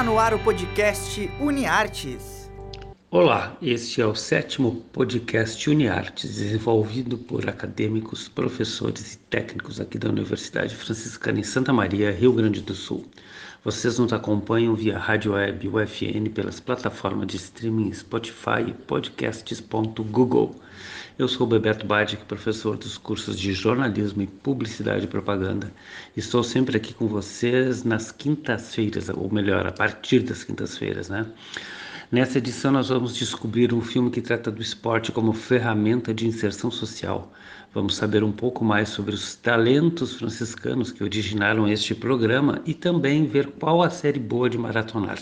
[0.00, 2.50] Está no ar o podcast UniArtes.
[3.10, 10.08] Olá, este é o sétimo podcast UniArtes, desenvolvido por acadêmicos, professores e técnicos aqui da
[10.08, 13.04] Universidade Franciscana em Santa Maria, Rio Grande do Sul.
[13.62, 20.58] Vocês nos acompanham via rádio web UFN pelas plataformas de streaming Spotify e podcasts.google.
[21.20, 25.70] Eu sou Bebeto Badic, professor dos cursos de jornalismo e publicidade e propaganda.
[26.16, 31.26] Estou sempre aqui com vocês nas quintas-feiras, ou melhor, a partir das quintas-feiras, né?
[32.10, 36.70] Nessa edição, nós vamos descobrir um filme que trata do esporte como ferramenta de inserção
[36.70, 37.30] social.
[37.74, 43.26] Vamos saber um pouco mais sobre os talentos franciscanos que originaram este programa e também
[43.26, 45.18] ver qual a série boa de maratonar.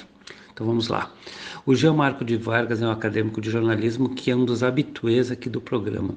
[0.58, 1.12] Então vamos lá.
[1.64, 5.30] O Jean Marco de Vargas é um acadêmico de jornalismo que é um dos habituês
[5.30, 6.16] aqui do programa.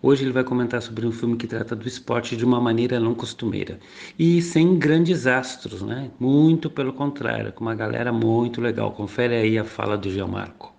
[0.00, 3.14] Hoje ele vai comentar sobre um filme que trata do esporte de uma maneira não
[3.14, 3.78] costumeira
[4.18, 6.10] e sem grandes astros, né?
[6.18, 8.90] Muito pelo contrário, com uma galera muito legal.
[8.90, 10.72] Confere aí a fala do Jean Marco.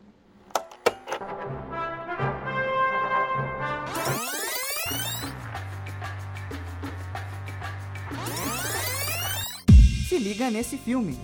[10.09, 11.15] Se liga nesse filme.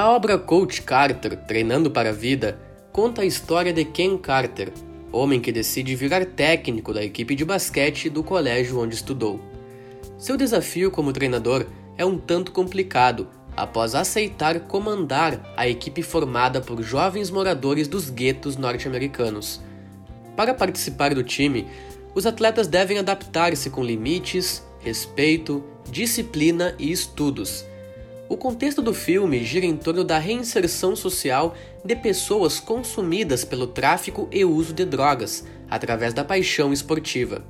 [0.00, 2.58] A obra Coach Carter, Treinando para a Vida,
[2.90, 4.72] conta a história de Ken Carter,
[5.12, 9.38] homem que decide virar técnico da equipe de basquete do colégio onde estudou.
[10.16, 11.66] Seu desafio como treinador
[11.98, 18.56] é um tanto complicado após aceitar comandar a equipe formada por jovens moradores dos guetos
[18.56, 19.60] norte-americanos.
[20.34, 21.66] Para participar do time,
[22.14, 27.68] os atletas devem adaptar-se com limites, respeito, disciplina e estudos
[28.30, 31.52] o contexto do filme gira em torno da reinserção social
[31.84, 37.44] de pessoas consumidas pelo tráfico e uso de drogas, através da paixão esportiva.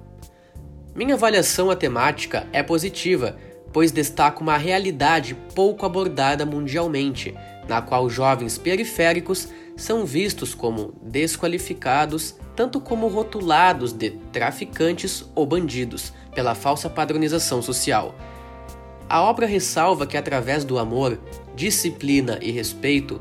[0.95, 3.37] Minha avaliação à temática é positiva,
[3.75, 7.35] pois destaca uma realidade pouco abordada mundialmente,
[7.69, 16.15] na qual jovens periféricos são vistos como desqualificados, tanto como rotulados de traficantes ou bandidos,
[16.35, 18.15] pela falsa padronização social
[19.11, 21.19] a obra ressalva que, através do amor,
[21.57, 23.21] disciplina e respeito,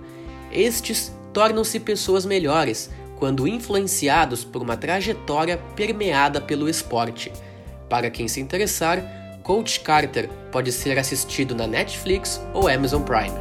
[0.52, 7.34] estes tornam-se pessoas melhores quando influenciados por uma trajetória permeada pelo esporte.
[7.90, 9.04] Para quem se interessar,
[9.42, 13.34] Coach Carter pode ser assistido na Netflix ou Amazon Prime.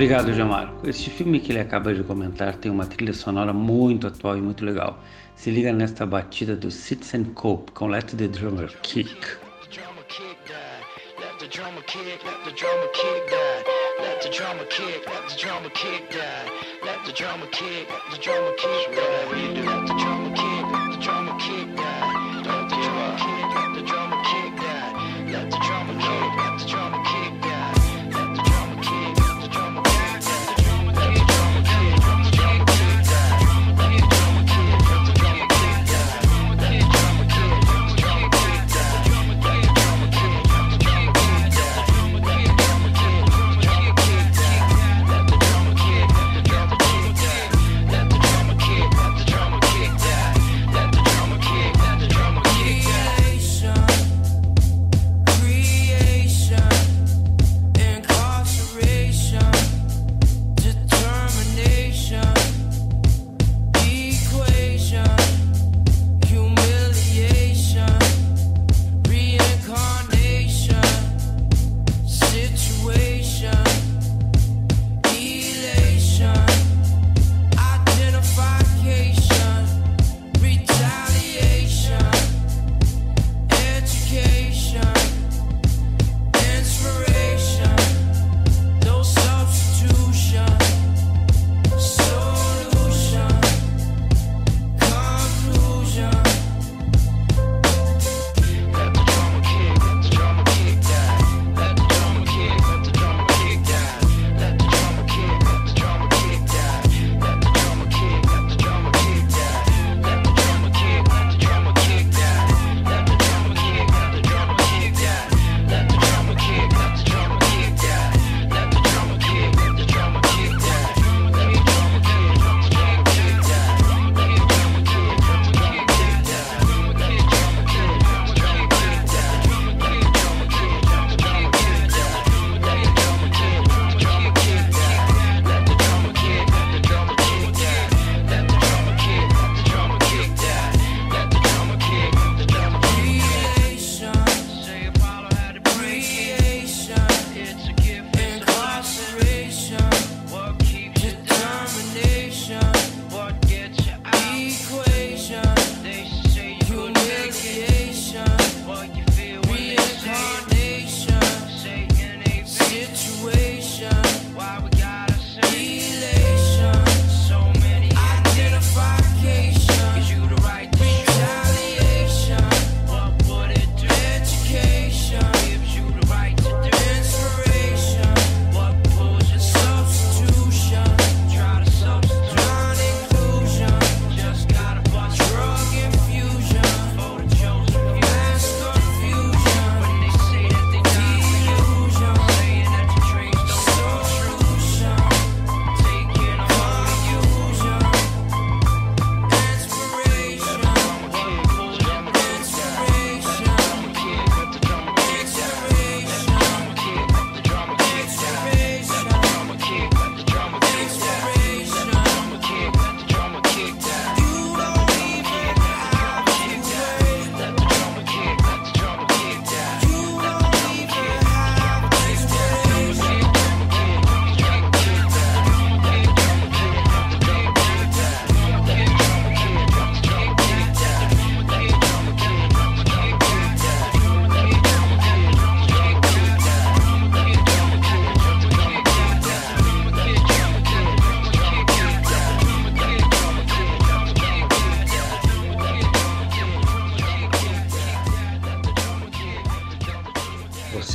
[0.00, 0.88] Obrigado, Jamarco.
[0.88, 4.64] Este filme que ele acaba de comentar tem uma trilha sonora muito atual e muito
[4.64, 4.98] legal.
[5.36, 7.88] Se liga nesta batida do Citizen Cope com.
[7.88, 9.10] Let the drummer kick,
[11.20, 12.40] let the drummer kick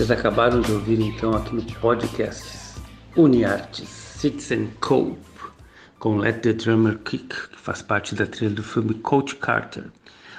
[0.06, 2.80] Vocês acabaram de ouvir então aqui no podcast
[3.16, 5.18] Uniartes Citizen Cope
[5.98, 9.86] com Let the Drummer Kick, que faz parte da trilha do filme Coach Carter.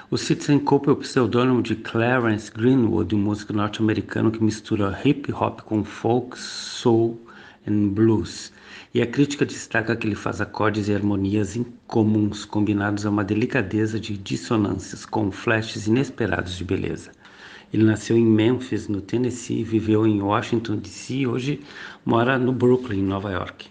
[0.09, 5.33] O Citizen Cope é o pseudônimo de Clarence Greenwood, um músico norte-americano que mistura hip
[5.33, 7.19] hop com folk, soul
[7.67, 8.53] e blues.
[8.93, 13.99] E a crítica destaca que ele faz acordes e harmonias incomuns combinados a uma delicadeza
[13.99, 17.11] de dissonâncias com flashes inesperados de beleza.
[17.73, 21.61] Ele nasceu em Memphis, no Tennessee, viveu em Washington DC e hoje
[22.05, 23.69] mora no Brooklyn, Nova York.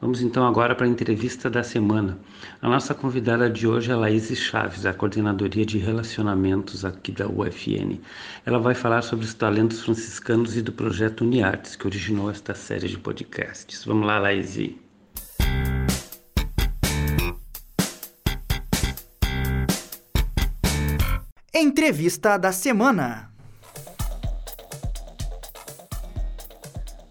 [0.00, 2.18] Vamos então agora para a entrevista da semana.
[2.62, 7.98] A nossa convidada de hoje é Laís Chaves, da Coordenadoria de Relacionamentos aqui da UFN.
[8.46, 12.88] Ela vai falar sobre os talentos franciscanos e do projeto Uniartes, que originou esta série
[12.88, 13.84] de podcasts.
[13.84, 14.58] Vamos lá, Laís.
[21.52, 23.29] Entrevista da semana.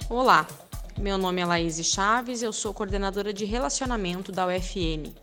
[0.09, 0.47] Olá,
[0.97, 5.13] meu nome é Laís Chaves, eu sou coordenadora de relacionamento da UFN.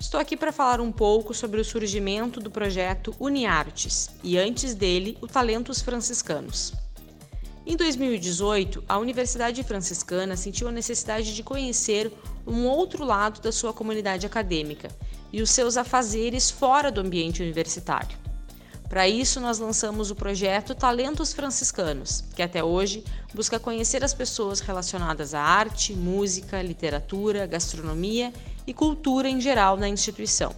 [0.00, 5.18] Estou aqui para falar um pouco sobre o surgimento do projeto Uniartes e, antes dele,
[5.20, 6.72] o Talentos Franciscanos.
[7.66, 12.10] Em 2018, a Universidade Franciscana sentiu a necessidade de conhecer
[12.46, 14.88] um outro lado da sua comunidade acadêmica
[15.30, 18.21] e os seus afazeres fora do ambiente universitário.
[18.92, 23.02] Para isso, nós lançamos o projeto Talentos Franciscanos, que até hoje
[23.32, 28.30] busca conhecer as pessoas relacionadas à arte, música, literatura, gastronomia
[28.66, 30.54] e cultura em geral na instituição.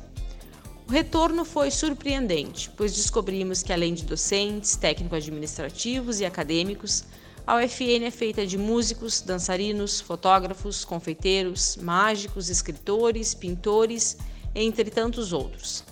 [0.89, 7.05] O retorno foi surpreendente, pois descobrimos que, além de docentes, técnico-administrativos e acadêmicos,
[7.47, 14.19] a UFN é feita de músicos, dançarinos, fotógrafos, confeiteiros, mágicos, escritores, pintores,
[14.57, 15.85] entre tantos outros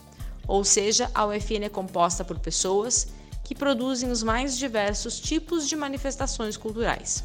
[0.52, 3.09] ou seja, a UFN é composta por pessoas
[3.42, 7.25] que produzem os mais diversos tipos de manifestações culturais.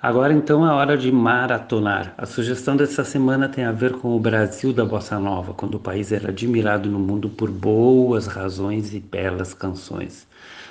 [0.00, 2.14] Agora então é hora de maratonar.
[2.16, 5.80] A sugestão dessa semana tem a ver com o Brasil da bossa nova, quando o
[5.80, 10.24] país era admirado no mundo por boas razões e belas canções,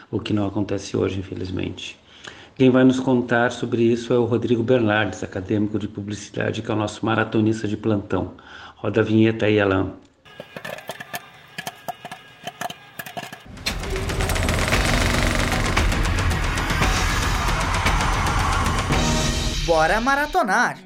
[0.09, 1.99] o que não acontece hoje, infelizmente.
[2.55, 6.73] Quem vai nos contar sobre isso é o Rodrigo Bernardes, acadêmico de publicidade, que é
[6.73, 8.33] o nosso maratonista de plantão.
[8.77, 9.93] Roda a vinheta aí, Alan.
[19.65, 20.77] Bora maratonar!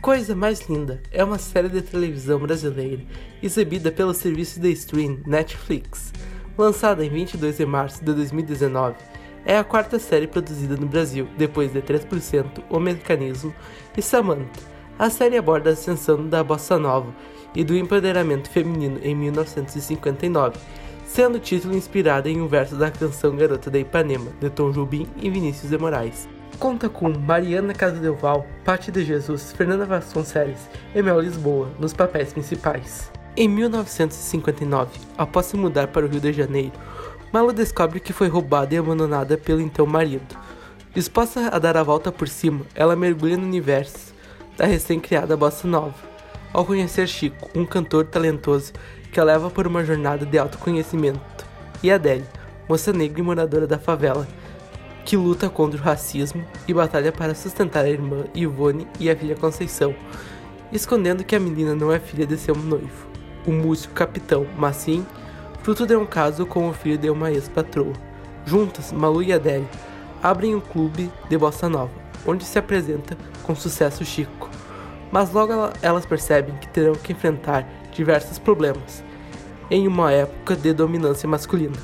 [0.00, 3.02] Coisa Mais Linda é uma série de televisão brasileira
[3.42, 6.12] exibida pelo serviço de stream Netflix
[6.56, 8.94] lançada em 22 de março de 2019,
[9.44, 13.54] é a quarta série produzida no Brasil, depois de 3%, O Mecanismo
[13.96, 14.74] e Samantha.
[14.98, 17.12] A série aborda a ascensão da bossa nova
[17.54, 20.58] e do empoderamento feminino em 1959,
[21.04, 25.06] sendo o título inspirado em um verso da canção Garota da Ipanema, de Tom Jobim
[25.16, 26.28] e Vinícius de Moraes.
[26.58, 33.10] Conta com Mariana Casadelval, Patti de Jesus, Fernanda Vasconcelos e Mel Lisboa nos papéis principais.
[33.36, 36.72] Em 1959, após se mudar para o Rio de Janeiro,
[37.34, 40.38] Malu descobre que foi roubada e abandonada pelo então marido.
[40.94, 44.14] Disposta a dar a volta por cima, ela mergulha no universo
[44.56, 45.96] da recém-criada bossa nova.
[46.52, 48.72] Ao conhecer Chico, um cantor talentoso
[49.10, 51.44] que a leva por uma jornada de autoconhecimento,
[51.82, 52.24] e Adele,
[52.68, 54.28] moça negra e moradora da favela,
[55.04, 59.34] que luta contra o racismo e batalha para sustentar a irmã Ivone e a filha
[59.34, 59.92] Conceição,
[60.70, 63.08] escondendo que a menina não é filha de seu noivo,
[63.44, 65.04] o músico capitão, mas sim
[65.64, 67.94] fruto de um caso com o filho de uma ex-patroa.
[68.44, 69.66] Juntas, Malu e Adele
[70.22, 71.90] abrem um clube de bossa nova,
[72.26, 74.50] onde se apresenta com sucesso Chico.
[75.10, 79.02] Mas logo elas percebem que terão que enfrentar diversos problemas
[79.70, 81.78] em uma época de dominância masculina.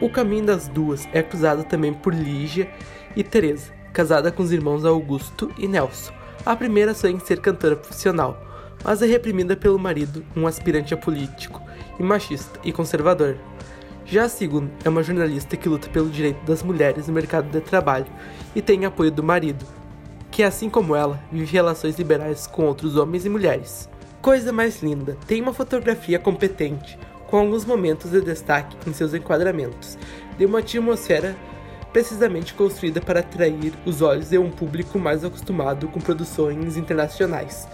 [0.00, 2.70] O caminho das duas é cruzado também por Lígia
[3.16, 6.12] e Teresa, casada com os irmãos Augusto e Nelson.
[6.46, 8.40] A primeira sonha em ser cantora profissional,
[8.84, 11.60] mas é reprimida pelo marido, um aspirante a político
[12.00, 13.36] e machista e conservador.
[14.06, 17.60] Já a segunda é uma jornalista que luta pelo direito das mulheres no mercado de
[17.60, 18.06] trabalho
[18.56, 19.64] e tem apoio do marido,
[20.30, 23.88] que assim como ela, vive relações liberais com outros homens e mulheres.
[24.22, 29.96] Coisa mais linda, tem uma fotografia competente, com alguns momentos de destaque em seus enquadramentos,
[30.36, 31.36] de uma atmosfera
[31.92, 37.68] precisamente construída para atrair os olhos de um público mais acostumado com produções internacionais.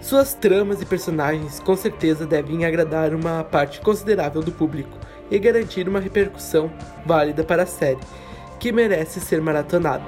[0.00, 4.98] Suas tramas e personagens com certeza devem agradar uma parte considerável do público
[5.30, 6.72] e garantir uma repercussão
[7.04, 8.00] válida para a série,
[8.58, 10.04] que merece ser maratonada.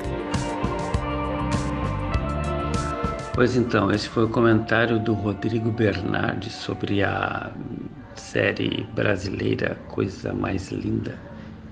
[3.34, 7.50] Pois então, esse foi o comentário do Rodrigo Bernardi sobre a
[8.14, 11.18] série brasileira Coisa Mais Linda.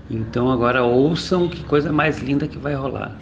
[0.09, 3.17] Então agora ouçam que coisa mais linda que vai rolar.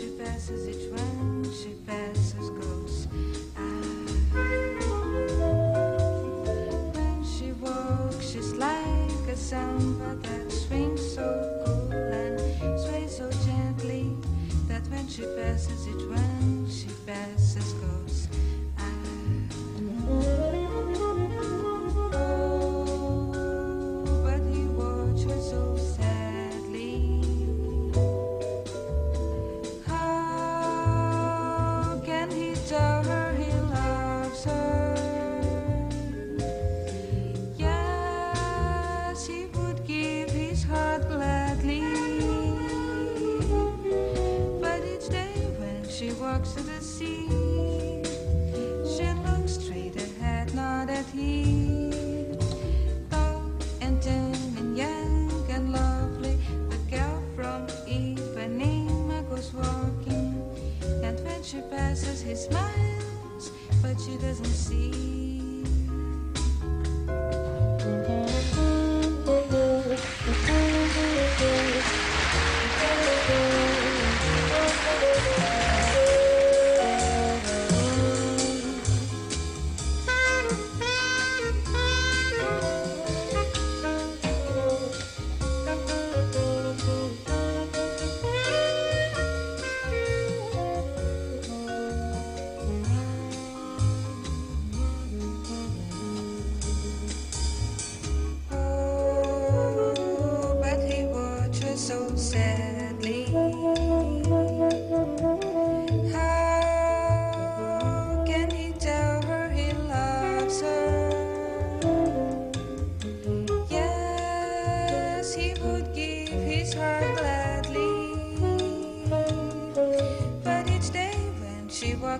[0.00, 1.21] you passes each round.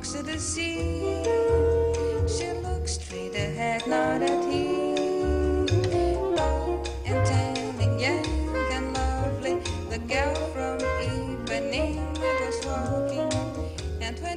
[0.03, 1.23] Walks to the sea.
[2.27, 4.62] She looks straight ahead, not at him.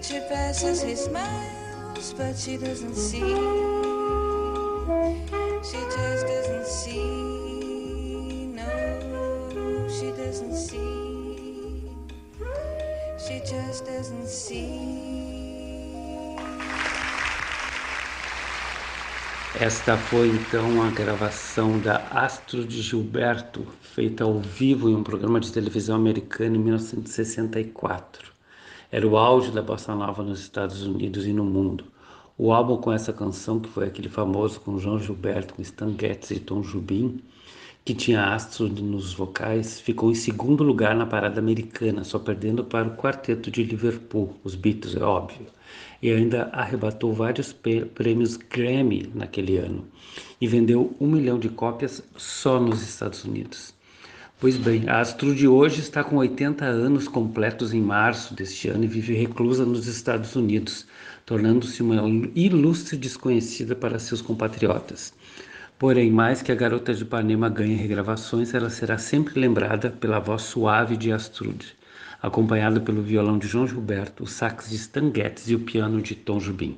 [0.08, 3.34] She passes, he smiles, but she doesn't see.
[5.64, 8.46] She just doesn't see.
[8.54, 11.90] No, she doesn't see.
[13.18, 15.16] She just doesn't see.
[19.60, 25.40] Esta foi então a gravação da Astro de Gilberto, feita ao vivo em um programa
[25.40, 28.35] de televisão americano em 1964.
[28.96, 31.84] Era o auge da bossa nova nos Estados Unidos e no mundo.
[32.38, 36.32] O álbum com essa canção, que foi aquele famoso com João Gilberto, com Stan Getz
[36.32, 37.20] e Tom Jubim,
[37.84, 42.88] que tinha astro nos vocais, ficou em segundo lugar na parada americana, só perdendo para
[42.88, 45.48] o quarteto de Liverpool, os Beatles, é óbvio.
[46.02, 49.86] E ainda arrebatou vários prêmios Grammy naquele ano
[50.40, 53.75] e vendeu um milhão de cópias só nos Estados Unidos.
[54.38, 58.84] Pois bem, a Astro de hoje está com 80 anos completos em março deste ano
[58.84, 60.86] e vive reclusa nos Estados Unidos,
[61.26, 62.04] tornando-se uma
[62.36, 65.14] ilustre desconhecida para seus compatriotas.
[65.80, 70.42] Porém, mais que a garota de Ipanema ganhe regravações, ela será sempre lembrada pela voz
[70.42, 71.74] suave de Astrude,
[72.22, 76.14] acompanhada pelo violão de João Gilberto, o sax de Stan Getz e o piano de
[76.14, 76.78] Tom Jobim.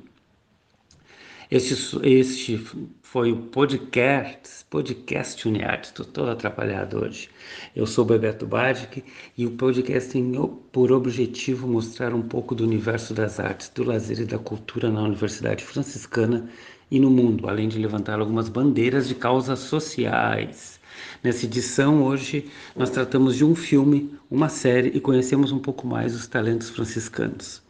[1.50, 2.62] Este, este
[3.00, 7.30] foi o podcast, podcast Uniart, estou todo atrapalhado hoje.
[7.74, 9.02] Eu sou Bebeto Badic
[9.34, 10.30] e o podcast tem
[10.70, 15.00] por objetivo mostrar um pouco do universo das artes, do lazer e da cultura na
[15.00, 16.50] Universidade Franciscana
[16.90, 20.78] e no mundo, além de levantar algumas bandeiras de causas sociais.
[21.24, 26.14] Nessa edição, hoje, nós tratamos de um filme, uma série e conhecemos um pouco mais
[26.14, 27.62] os talentos franciscanos.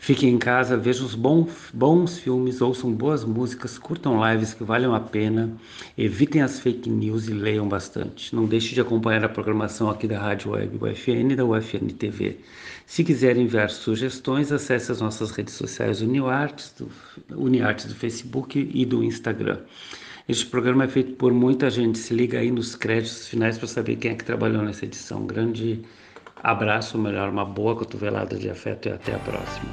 [0.00, 4.94] Fiquem em casa, vejam os bons, bons filmes, ouçam boas músicas, curtam lives que valham
[4.94, 5.52] a pena,
[5.98, 8.34] evitem as fake news e leiam bastante.
[8.34, 12.38] Não deixe de acompanhar a programação aqui da Rádio Web UFN e da UFN TV.
[12.86, 16.88] Se quiserem enviar sugestões, acesse as nossas redes sociais Uniartes do,
[17.36, 19.58] Uniartes do Facebook e do Instagram.
[20.28, 21.98] Este programa é feito por muita gente.
[21.98, 25.26] Se liga aí nos créditos finais para saber quem é que trabalhou nessa edição.
[25.26, 25.80] Grande
[26.42, 29.70] Abraço, melhor, uma boa cotovelada de afeto e até a próxima.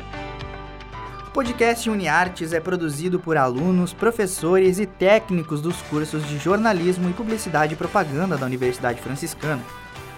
[1.27, 7.13] O podcast UniArtes é produzido por alunos, professores e técnicos dos cursos de jornalismo e
[7.13, 9.61] publicidade e propaganda da Universidade Franciscana.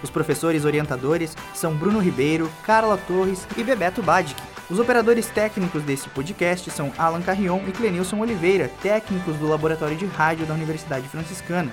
[0.02, 4.40] Os professores orientadores são Bruno Ribeiro, Carla Torres e Bebeto Badic.
[4.70, 10.06] Os operadores técnicos desse podcast são Alan Carrion e Clenilson Oliveira, técnicos do Laboratório de
[10.06, 11.72] Rádio da Universidade Franciscana.